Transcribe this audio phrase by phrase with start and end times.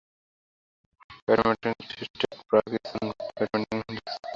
[1.25, 4.29] Pymatuning State Park is on Pymatuning Reservoir.